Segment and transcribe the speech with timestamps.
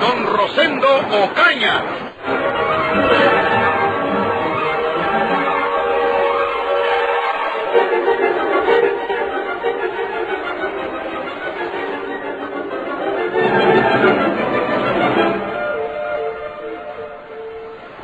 [0.00, 0.88] Don Rosendo
[1.24, 1.82] Ocaña.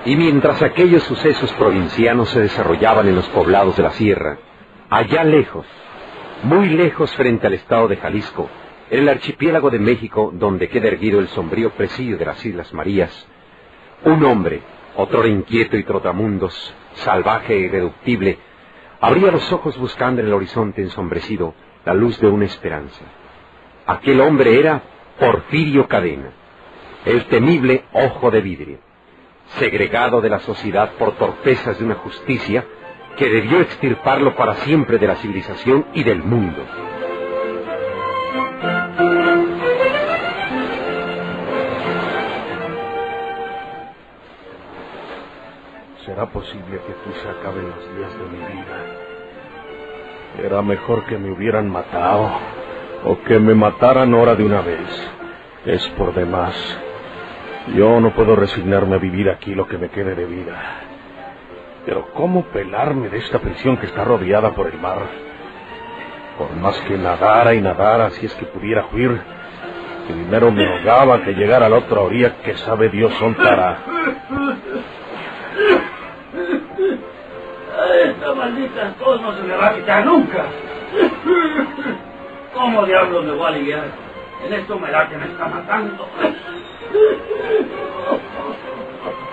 [0.04, 4.38] Y mientras aquellos sucesos provincianos se desarrollaban en los poblados de la sierra,
[4.90, 5.64] allá lejos,
[6.42, 8.50] muy lejos frente al estado de Jalisco,
[8.92, 13.26] en el archipiélago de México donde queda erguido el sombrío presidio de las Islas Marías,
[14.04, 14.60] un hombre,
[14.96, 18.36] otro inquieto y trotamundos, salvaje e irreductible,
[19.00, 21.54] abría los ojos buscando en el horizonte ensombrecido
[21.86, 23.02] la luz de una esperanza.
[23.86, 24.82] Aquel hombre era
[25.18, 26.28] Porfirio Cadena,
[27.06, 28.78] el temible ojo de vidrio,
[29.58, 32.66] segregado de la sociedad por torpezas de una justicia
[33.16, 36.62] que debió extirparlo para siempre de la civilización y del mundo.
[46.12, 48.76] ¿Será posible que aquí se acaben los días de mi vida?
[50.46, 52.30] Era mejor que me hubieran matado
[53.06, 55.10] o que me mataran ahora de una vez.
[55.64, 56.54] Es por demás.
[57.74, 60.60] Yo no puedo resignarme a vivir aquí lo que me quede de vida.
[61.86, 64.98] Pero ¿cómo pelarme de esta prisión que está rodeada por el mar?
[66.36, 69.18] Por más que nadara y nadara, si es que pudiera huir,
[70.08, 73.78] primero me ahogaba que llegar a la otra orilla que sabe Dios para...
[78.32, 80.46] Esta maldita tos no se me va a quitar nunca.
[82.54, 83.84] ¿Cómo diablos me voy a aliviar?
[84.46, 86.08] En esta humedad que me está matando.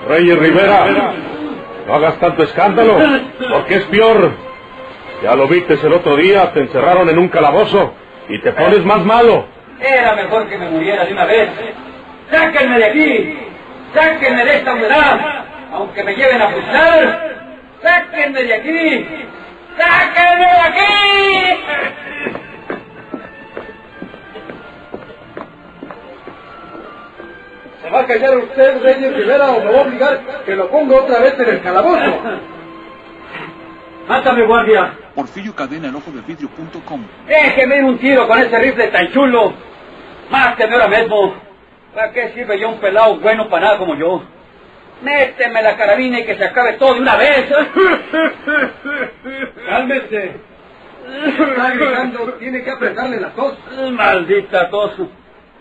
[0.06, 1.14] Reyes Rivera,
[1.88, 2.98] no hagas tanto escándalo,
[3.54, 4.32] porque es peor.
[5.24, 7.94] Ya lo viste el otro día, te encerraron en un calabozo
[8.28, 9.46] y te pones más malo.
[9.80, 11.50] Era mejor que me muriera de una vez.
[12.30, 13.38] ¡Sáquenme de aquí!
[13.94, 15.20] ¡Sáquenme de esta humedad!
[15.72, 17.29] Aunque me lleven a fusilar,
[17.82, 19.06] ¡sáquenme de aquí!
[19.78, 21.60] ¡Sáquenme de aquí!
[27.82, 30.96] ¿Se va a callar usted, Reyes Rivera, o me va a obligar que lo ponga
[30.98, 32.22] otra vez en el calabozo?
[34.08, 34.94] ¡Mátame, guardia!
[35.16, 37.06] Porfirio Cadena, el ojo de vidrio.com.
[37.28, 39.54] Déjeme un tiro con ese rifle tan chulo.
[40.30, 41.36] Máteme ahora mismo.
[41.94, 44.24] ¿Para qué sirve yo un pelado bueno para nada como yo?
[45.02, 47.46] Méteme la carabina y que se acabe todo de una vez.
[49.70, 50.36] Cálmese.
[51.10, 53.58] Está gritando, tiene que apretarle la tos.
[53.92, 54.94] Maldita tos.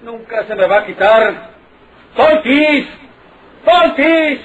[0.02, 1.50] Nunca se me va a quitar.
[2.16, 2.88] ¡Tontis!
[3.64, 4.40] ¡Tontis!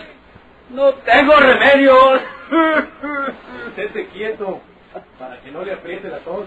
[0.69, 1.95] No tengo remedio.
[3.69, 4.61] Estése quieto,
[5.19, 6.45] para que no le apriete la tos.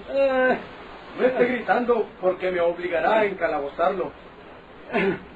[1.18, 4.12] No esté gritando porque me obligará a encalabozarlo.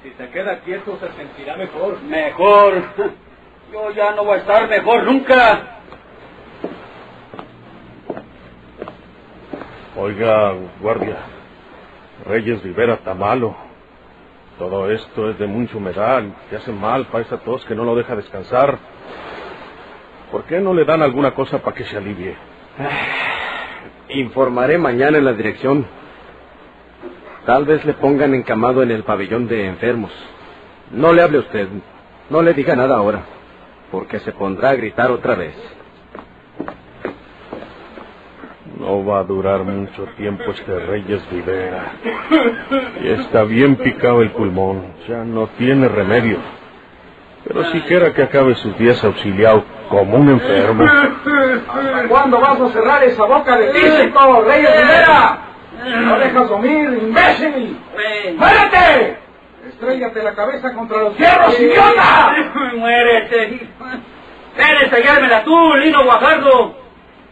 [0.03, 2.01] Si se queda quieto se sentirá mejor.
[2.03, 2.83] Mejor.
[3.71, 5.79] Yo ya no voy a estar mejor nunca.
[9.97, 11.17] Oiga, guardia,
[12.25, 13.55] Reyes Rivera está malo.
[14.57, 17.95] Todo esto es de mucha humedad, que hace mal para esa tos que no lo
[17.95, 18.77] deja descansar.
[20.31, 22.35] ¿Por qué no le dan alguna cosa para que se alivie?
[24.09, 25.85] Informaré mañana en la dirección.
[27.45, 30.11] Tal vez le pongan encamado en el pabellón de enfermos.
[30.91, 31.67] No le hable usted.
[32.29, 33.23] No le diga nada ahora,
[33.91, 35.55] porque se pondrá a gritar otra vez.
[38.77, 41.93] No va a durar mucho tiempo este Reyes Rivera.
[43.03, 44.93] Y está bien picado el pulmón.
[45.07, 46.37] Ya no tiene remedio.
[47.43, 50.83] Pero siquiera que acabe sus días auxiliado como un enfermo.
[50.83, 55.50] ¿Hasta cuándo vas a cerrar esa boca de físico, Reyes Rivera?
[55.83, 57.77] ¿No dejas dormir, imbécil?
[58.37, 59.17] ¡Muérete!
[59.67, 62.33] ¡Estrellate la cabeza contra los hierros, idiota!
[62.75, 63.67] Muérete.
[64.57, 66.75] Ven, estrellármela tú, Lino Guajardo.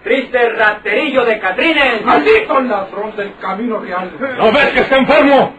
[0.04, 2.04] Triste raterillo de Catrines.
[2.04, 4.12] ¡Maldito ladrón del camino real!
[4.38, 5.54] ¿No ves que está enfermo?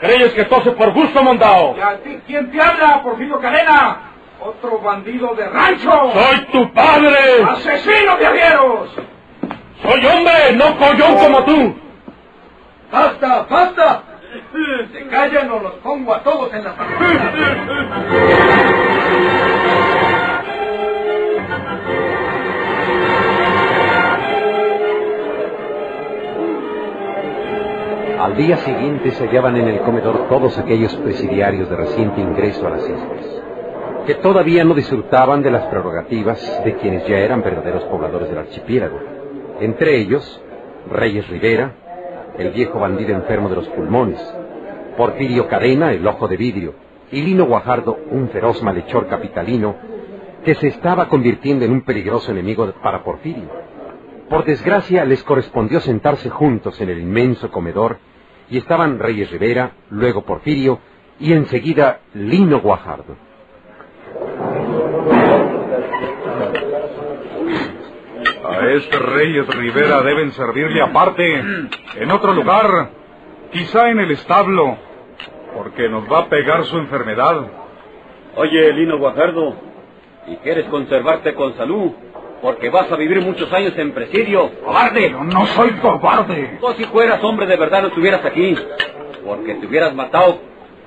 [0.00, 1.76] ¿Crees que tose por gusto, mondao?
[1.76, 4.10] ¿Y a ti quién te habla, Porfirio Cadena?
[4.40, 5.90] ¡Otro bandido de rancho!
[6.12, 7.42] ¡Soy tu padre!
[7.48, 8.90] ¡Asesino de arrieros!
[9.82, 11.74] ¡Soy hombre, no collón como tú!
[12.90, 14.02] ¡Basta, basta!
[14.92, 16.74] Se callan o los pongo a todos en la
[28.20, 32.70] Al día siguiente se hallaban en el comedor todos aquellos presidiarios de reciente ingreso a
[32.70, 33.42] las islas,
[34.06, 38.98] que todavía no disfrutaban de las prerrogativas de quienes ya eran verdaderos pobladores del archipiélago.
[39.60, 40.42] Entre ellos,
[40.90, 41.72] Reyes Rivera,
[42.38, 44.20] el viejo bandido enfermo de los pulmones,
[44.96, 46.74] Porfirio Cadena, el ojo de vidrio,
[47.10, 49.76] y Lino Guajardo, un feroz malhechor capitalino,
[50.44, 53.48] que se estaba convirtiendo en un peligroso enemigo para Porfirio.
[54.28, 57.98] Por desgracia les correspondió sentarse juntos en el inmenso comedor
[58.50, 60.80] y estaban Reyes Rivera, luego Porfirio
[61.18, 63.16] y enseguida Lino Guajardo.
[68.64, 71.38] A este Reyes Rivera deben servirle aparte,
[71.96, 72.88] en otro lugar,
[73.52, 74.78] quizá en el establo,
[75.54, 77.46] porque nos va a pegar su enfermedad.
[78.36, 79.54] Oye, Lino Guajardo,
[80.28, 81.92] ¿y quieres conservarte con salud?
[82.40, 84.50] Porque vas a vivir muchos años en presidio.
[84.64, 85.10] ¡Cobarde!
[85.10, 86.56] Yo no soy cobarde.
[86.58, 88.56] Tú si fueras hombre de verdad no estuvieras aquí.
[89.26, 90.38] Porque te hubieras matado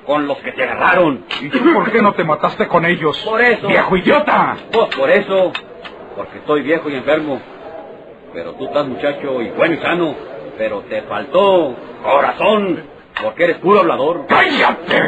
[0.03, 1.25] con los que te agarraron.
[1.41, 3.19] ¿Y tú por qué no te mataste con ellos?
[3.23, 3.67] Por eso.
[3.67, 4.57] ¡Viejo idiota!
[4.71, 5.51] Pues por eso.
[6.15, 7.39] Porque estoy viejo y enfermo.
[8.33, 10.15] Pero tú estás muchacho y bueno y sano.
[10.57, 12.83] Pero te faltó corazón.
[13.21, 14.27] Porque eres puro hablador.
[14.27, 15.01] ¡Cállate!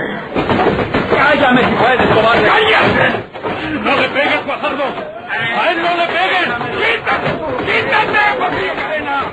[1.15, 2.47] ¡Cállame si puedes, cobarde!
[2.47, 3.23] ¡Cállate!
[3.83, 4.83] ¡No le pegues, Guajardo!
[4.83, 6.47] ¡A él no le pegues!
[6.79, 7.29] ¡Quítate!
[7.65, 9.25] ¡Quítate, Porfirio Cadena!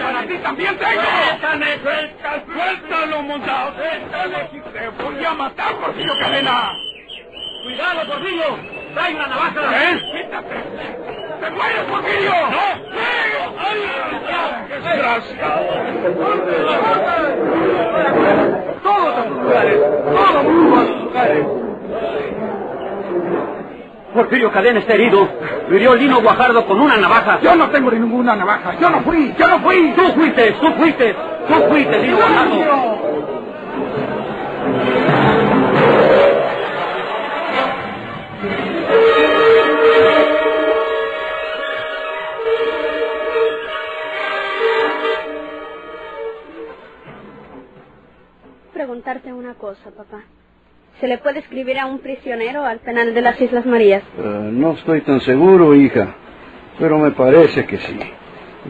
[0.00, 1.02] ¡Para ti también tengo!
[1.02, 3.72] ¡Suéltame, suéltalo, suéltalo, montado!
[3.74, 4.50] ¡Suéltale!
[4.72, 6.72] ¡Te voy a matar, Porfirio Cadena!
[7.62, 8.58] ¡Cuidado, Porfirio!
[8.94, 9.90] ¡Trae una navaja!
[9.90, 10.00] ¿Eh?
[10.12, 11.17] ¡Quítate!
[11.40, 12.32] ¡Te mueres, Porfirio!
[12.50, 12.88] ¡No!
[18.82, 19.80] ¡Todos a sus lugares!
[20.04, 21.46] ¡Todo mundo a sus lugares!
[24.14, 25.28] Porfirio Cadena está herido.
[25.68, 27.38] Lo hirió Lino Guajardo con una navaja.
[27.40, 28.74] Yo no tengo ninguna navaja.
[28.80, 29.34] Yo no fui.
[29.38, 29.92] Yo no fui.
[29.94, 31.14] Tú fuiste, tú fuiste.
[31.46, 32.98] Tú fuiste, Lino Guajardo.
[49.08, 50.20] Preguntarte una cosa, papá.
[51.00, 54.02] ¿Se le puede escribir a un prisionero al penal de las Islas Marías?
[54.02, 56.14] Eh, no estoy tan seguro, hija,
[56.78, 57.98] pero me parece que sí.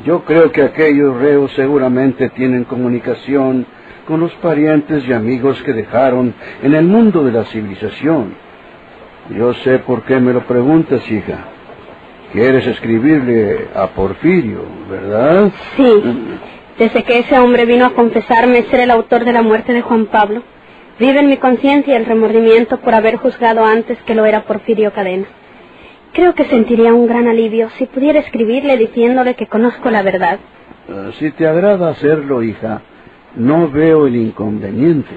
[0.05, 3.67] Yo creo que aquellos reos seguramente tienen comunicación
[4.07, 6.33] con los parientes y amigos que dejaron
[6.63, 8.37] en el mundo de la civilización.
[9.31, 11.49] Yo sé por qué me lo preguntas, hija.
[12.33, 15.51] Quieres escribirle a Porfirio, ¿verdad?
[15.77, 16.03] Sí.
[16.79, 20.07] Desde que ese hombre vino a confesarme ser el autor de la muerte de Juan
[20.07, 20.45] Pablo,
[21.01, 25.27] vive en mi conciencia el remordimiento por haber juzgado antes que lo era Porfirio Cadena.
[26.13, 30.39] Creo que sentiría un gran alivio si pudiera escribirle diciéndole que conozco la verdad.
[30.89, 32.83] Eh, si te agrada hacerlo, hija,
[33.35, 35.15] no veo el inconveniente.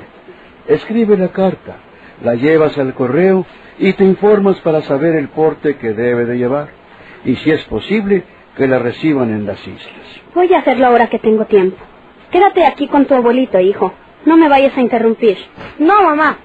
[0.68, 1.78] Escribe la carta,
[2.24, 3.46] la llevas al correo
[3.78, 6.70] y te informas para saber el porte que debe de llevar.
[7.24, 8.24] Y si es posible,
[8.56, 10.22] que la reciban en las islas.
[10.36, 11.78] Voy a hacerlo ahora que tengo tiempo.
[12.32, 13.94] Quédate aquí con tu abuelito, hijo.
[14.26, 15.38] No me vayas a interrumpir.
[15.80, 16.38] No, mamá.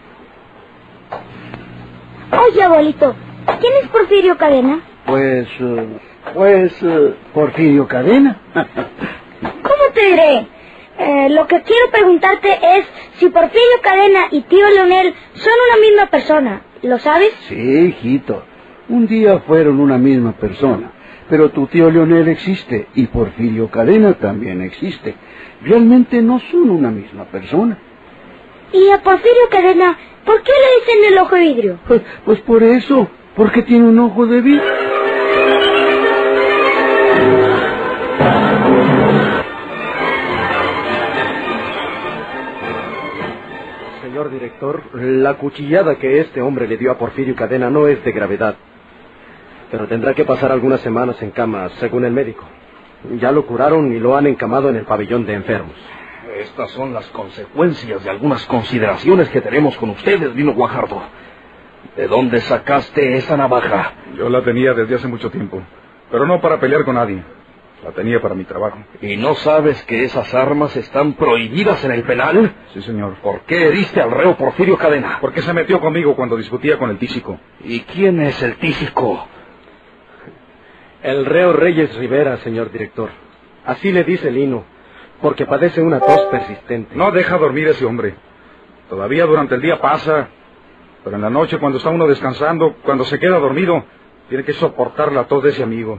[2.33, 3.15] Oye, abuelito,
[3.61, 4.81] ¿quién es Porfirio Cadena?
[5.07, 5.87] Pues, eh,
[6.35, 8.41] pues, eh, Porfirio Cadena.
[8.53, 10.47] ¿Cómo te diré?
[10.99, 16.07] Eh, lo que quiero preguntarte es si Porfirio Cadena y tío Leonel son una misma
[16.11, 16.63] persona.
[16.83, 17.33] ¿Lo sabes?
[17.49, 18.43] sí, hijito.
[18.89, 20.93] Un día fueron una misma persona.
[21.29, 25.15] Pero tu tío Leonel existe y Porfirio Cadena también existe.
[25.63, 27.79] Realmente no son una misma persona.
[28.73, 31.79] ¿Y a Porfirio Cadena, por qué le dicen el ojo de vidrio?
[31.89, 34.63] Pues, pues por eso, porque tiene un ojo de vidrio.
[44.03, 48.13] Señor director, la cuchillada que este hombre le dio a Porfirio Cadena no es de
[48.13, 48.57] gravedad.
[49.77, 52.47] Pero tendrá que pasar algunas semanas en cama, según el médico.
[53.21, 55.75] Ya lo curaron y lo han encamado en el pabellón de enfermos.
[56.39, 61.03] Estas son las consecuencias de algunas consideraciones que tenemos con ustedes, Lino Guajardo.
[61.95, 63.93] ¿De dónde sacaste esa navaja?
[64.17, 65.63] Yo la tenía desde hace mucho tiempo,
[66.11, 67.23] pero no para pelear con nadie.
[67.85, 68.79] La tenía para mi trabajo.
[69.03, 72.51] ¿Y no sabes que esas armas están prohibidas en el penal?
[72.73, 73.17] Sí, señor.
[73.17, 75.19] ¿Por qué heriste al reo Porfirio Cadena?
[75.21, 77.39] Porque se metió conmigo cuando discutía con el tísico.
[77.63, 79.29] ¿Y quién es el tísico?
[81.03, 83.11] El reo Reyes Rivera, señor director.
[83.65, 84.65] Así le dice Lino,
[85.21, 86.95] porque padece una tos persistente.
[86.97, 88.15] No deja dormir a ese hombre.
[88.89, 90.29] Todavía durante el día pasa,
[91.05, 93.85] pero en la noche cuando está uno descansando, cuando se queda dormido,
[94.29, 95.99] tiene que soportar la tos de ese amigo.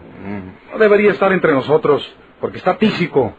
[0.72, 3.36] No debería estar entre nosotros, porque está tísico.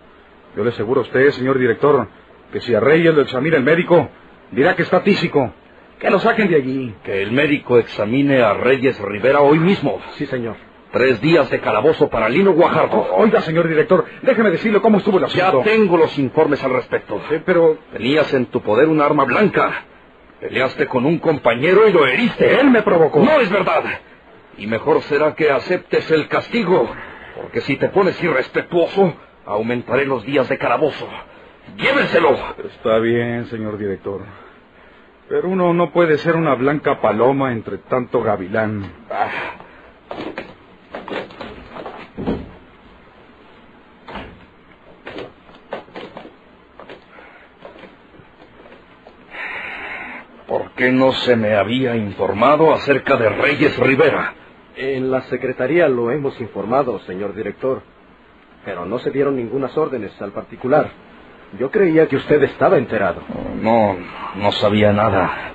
[0.56, 2.08] Yo le aseguro a usted, señor director,
[2.52, 4.08] que si a Reyes lo examina el médico,
[4.52, 5.52] dirá que está tísico.
[5.98, 6.94] Que lo saquen de allí.
[7.04, 10.00] Que el médico examine a Reyes Rivera hoy mismo.
[10.14, 10.56] Sí, señor.
[10.92, 12.96] Tres días de calabozo para Lino Guajardo.
[12.96, 15.68] O- oiga, señor director, déjeme decirle cómo estuvo el Ya asunto.
[15.68, 17.20] tengo los informes al respecto.
[17.44, 17.76] pero...
[17.92, 19.84] Tenías en tu poder un arma blanca.
[20.40, 22.58] Peleaste con un compañero y lo heriste.
[22.60, 23.20] Él me provocó.
[23.20, 23.82] No es verdad.
[24.56, 26.88] Y mejor será que aceptes el castigo.
[27.36, 29.14] Porque si te pones irrespetuoso,
[29.44, 31.06] aumentaré los días de calabozo.
[31.76, 32.36] Llévenselo.
[32.64, 34.22] Está bien, señor director.
[35.28, 38.90] Pero uno no puede ser una blanca paloma entre tanto gavilán.
[39.08, 39.57] ¿Por
[50.78, 54.32] qué no se me había informado acerca de Reyes Rivera?
[54.76, 57.82] En la secretaría lo hemos informado, señor director.
[58.64, 60.88] Pero no se dieron ningunas órdenes al particular.
[61.58, 63.22] Yo creía que usted estaba enterado.
[63.60, 63.96] No,
[64.36, 65.52] no sabía nada.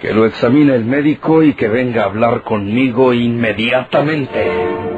[0.00, 4.93] Que lo examine el médico y que venga a hablar conmigo inmediatamente.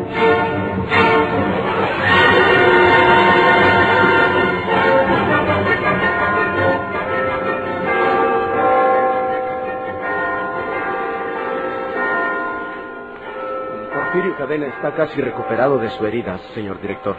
[14.17, 17.17] Porfirio Cadena está casi recuperado de su herida, señor director.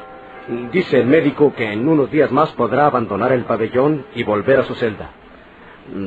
[0.71, 4.63] Dice el médico que en unos días más podrá abandonar el pabellón y volver a
[4.63, 5.11] su celda.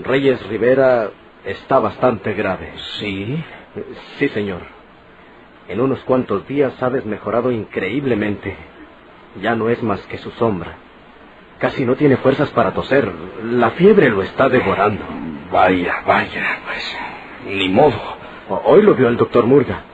[0.03, 1.11] Reyes Rivera
[1.45, 2.73] está bastante grave.
[2.99, 3.41] ¿Sí?
[4.19, 4.63] Sí, señor.
[5.69, 8.57] En unos cuantos días ha desmejorado increíblemente.
[9.41, 10.75] Ya no es más que su sombra.
[11.61, 13.13] Casi no tiene fuerzas para toser.
[13.45, 15.05] La fiebre lo está devorando.
[15.53, 16.99] Vaya, vaya, pues.
[17.47, 17.97] Ni modo.
[18.65, 19.85] Hoy lo vio el doctor Murga.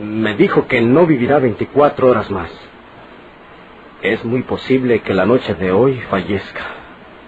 [0.00, 2.50] Me dijo que no vivirá 24 horas más.
[4.02, 6.64] Es muy posible que la noche de hoy fallezca.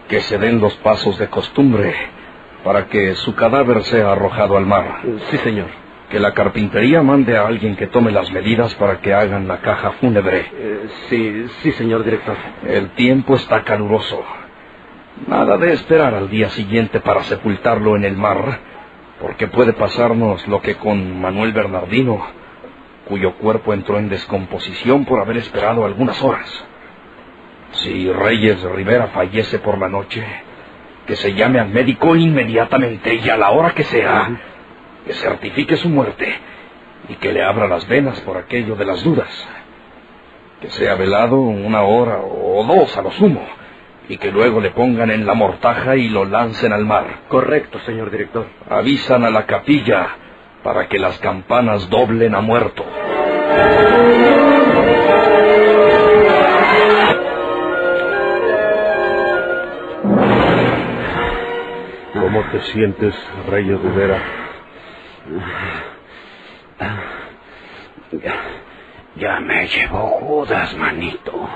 [0.08, 1.94] Que se den los pasos de costumbre
[2.64, 5.02] para que su cadáver sea arrojado al mar.
[5.30, 5.68] Sí, señor.
[6.10, 9.92] Que la carpintería mande a alguien que tome las medidas para que hagan la caja
[9.92, 10.46] fúnebre.
[10.52, 12.36] Eh, sí, sí, señor director.
[12.66, 14.24] El tiempo está caluroso.
[15.26, 18.60] Nada de esperar al día siguiente para sepultarlo en el mar,
[19.20, 22.24] porque puede pasarnos lo que con Manuel Bernardino,
[23.06, 26.64] cuyo cuerpo entró en descomposición por haber esperado algunas horas.
[27.72, 30.24] Si Reyes Rivera fallece por la noche,
[31.06, 34.40] que se llame al médico inmediatamente y a la hora que sea,
[35.06, 36.32] que certifique su muerte
[37.08, 39.48] y que le abra las venas por aquello de las dudas.
[40.60, 43.57] Que sea velado una hora o dos a lo sumo
[44.08, 47.20] y que luego le pongan en la mortaja y lo lancen al mar.
[47.28, 48.46] Correcto, señor director.
[48.68, 50.08] Avisan a la capilla
[50.62, 52.84] para que las campanas doblen a muerto.
[62.14, 63.14] ¿Cómo te sientes,
[63.48, 64.22] Reyes Rivera?
[68.12, 68.34] Ya,
[69.16, 71.48] ya me llevó Judas, manito.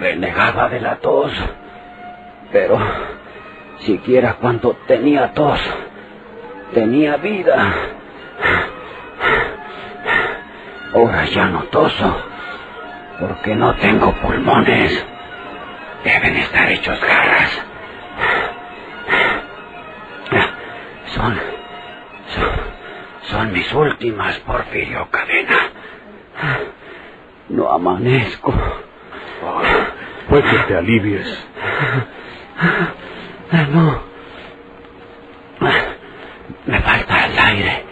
[0.00, 1.32] Renegaba de la tos.
[2.52, 2.78] Pero
[3.80, 5.60] siquiera cuando tenía tos,
[6.72, 7.72] tenía vida.
[10.94, 12.16] Ahora ya no toso,
[13.20, 15.04] porque no tengo pulmones.
[16.04, 17.62] Deben estar hechos garras.
[21.06, 21.38] Son,
[22.28, 22.50] son,
[23.22, 25.58] son mis últimas, Porfirio Cadena.
[27.48, 28.54] No amanezco.
[30.40, 31.44] Fue que te alivies.
[33.72, 34.02] No.
[36.66, 37.84] Me falta el aire.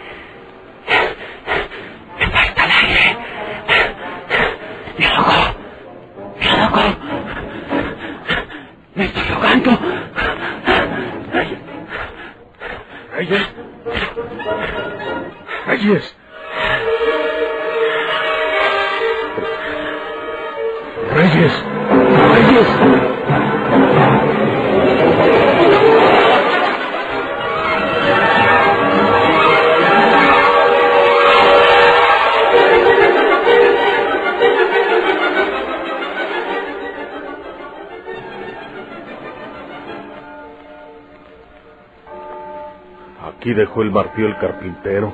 [2.19, 3.17] Me falta el aire.
[4.97, 5.55] Me ahogo.
[6.39, 6.95] Me ahogo.
[8.95, 9.79] Me estoy ahogando.
[13.13, 13.47] Reyes.
[15.65, 16.15] Reyes.
[43.35, 45.13] Aquí dejó el martillo el carpintero.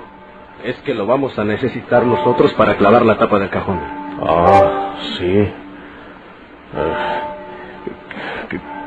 [0.63, 3.79] Es que lo vamos a necesitar nosotros para clavar la tapa del cajón.
[4.21, 5.25] Ah, sí.
[5.25, 5.53] Eh,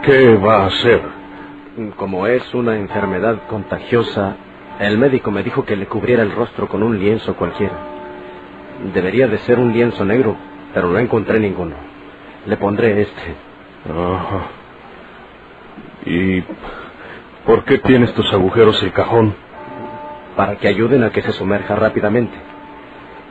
[0.02, 1.02] ¿Qué va a hacer?
[1.96, 4.36] Como es una enfermedad contagiosa,
[4.78, 7.74] el médico me dijo que le cubriera el rostro con un lienzo cualquiera.
[8.94, 10.36] Debería de ser un lienzo negro,
[10.72, 11.74] pero no encontré ninguno.
[12.46, 13.34] Le pondré este.
[13.90, 14.46] Ajá.
[16.06, 16.44] ¿Y
[17.46, 19.34] por qué tiene estos agujeros el cajón?
[20.34, 22.36] Para que ayuden a que se sumerja rápidamente.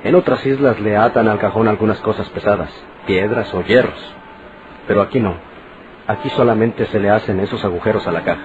[0.04, 2.72] En otras islas le atan al cajón algunas cosas pesadas,
[3.06, 4.16] piedras o hierros.
[4.88, 5.36] Pero aquí no.
[6.08, 8.44] Aquí solamente se le hacen esos agujeros a la caja,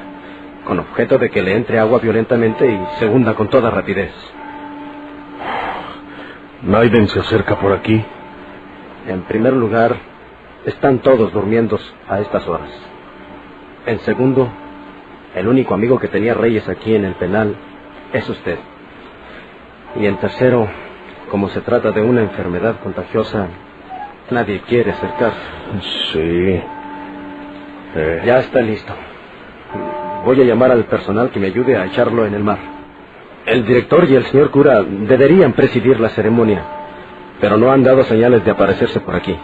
[0.64, 4.12] con objeto de que le entre agua violentamente y se hunda con toda rapidez.
[6.62, 8.04] Naiden se acerca por aquí.
[9.06, 9.96] En primer lugar,
[10.64, 12.70] están todos durmiendo a estas horas.
[13.86, 14.50] En segundo,
[15.34, 17.54] el único amigo que tenía Reyes aquí en el penal
[18.12, 18.58] es usted.
[19.96, 20.68] Y en tercero,
[21.30, 23.49] como se trata de una enfermedad contagiosa,
[24.30, 25.40] nadie quiere acercarse.
[26.12, 26.60] Sí.
[27.96, 28.22] Eh.
[28.25, 28.92] Ya está listo.
[30.25, 32.58] Voy a llamar al personal que me ayude a echarlo en el mar.
[33.46, 36.62] El director y el señor cura deberían presidir la ceremonia,
[37.40, 39.37] pero no han dado señales de aparecerse por aquí.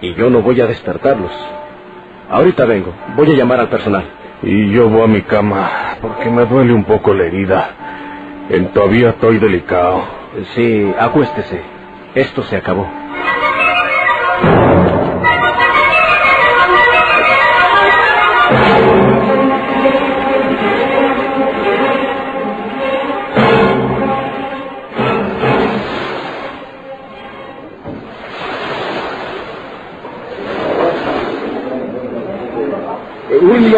[0.00, 1.32] Y yo no voy a despertarlos.
[2.28, 2.92] Ahorita vengo.
[3.16, 4.04] Voy a llamar al personal.
[4.42, 7.70] Y yo voy a mi cama porque me duele un poco la herida.
[8.48, 10.02] En todavía estoy delicado.
[10.54, 11.62] Sí, acuéstese.
[12.14, 12.86] Esto se acabó.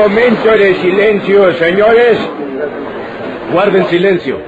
[0.09, 2.19] Momento de silencio, señores.
[3.53, 4.39] Guarden silencio.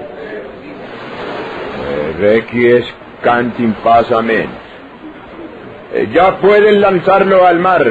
[2.19, 2.85] Requies
[3.23, 4.49] cantin pasamen.
[5.95, 7.85] Eh, Ya pueden lanzarlo al mar.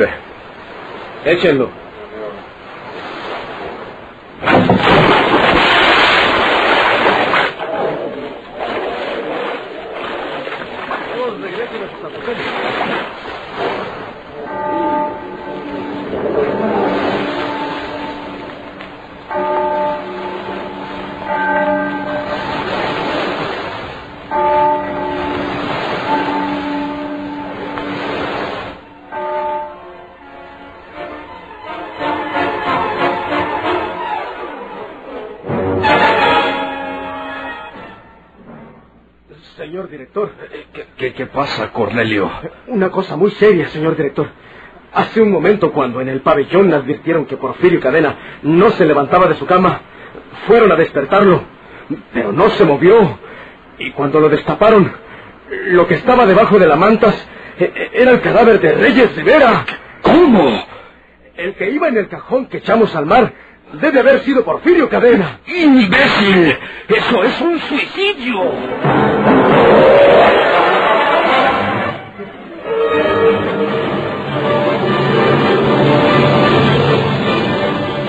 [1.26, 1.70] Échenlo.
[41.46, 42.32] Pasa, Cornelio?
[42.68, 44.28] Una cosa muy seria, señor director.
[44.94, 49.36] Hace un momento, cuando en el pabellón advirtieron que Porfirio Cadena no se levantaba de
[49.36, 49.80] su cama,
[50.48, 51.44] fueron a despertarlo,
[52.12, 53.20] pero no se movió.
[53.78, 54.92] Y cuando lo destaparon,
[55.68, 57.16] lo que estaba debajo de la mantas
[57.60, 59.66] eh, eh, era el cadáver de Reyes Rivera.
[60.02, 60.66] ¿Cómo?
[61.36, 63.32] El que iba en el cajón que echamos al mar
[63.74, 65.42] debe haber sido Porfirio Cadena.
[65.46, 66.58] ¡Imbécil!
[66.88, 68.52] ¡Eso es un suicidio!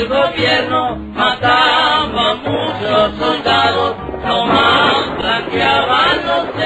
[0.00, 6.59] el gobierno mataba muchos soldados, no más blanqueaban los